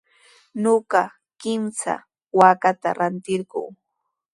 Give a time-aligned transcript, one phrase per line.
[0.63, 1.03] Ñuqa
[1.39, 1.93] kimsa
[2.37, 3.61] waakata rantirquu.